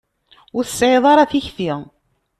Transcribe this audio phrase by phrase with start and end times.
[0.57, 1.71] Ur tesεiḍ ara tikti.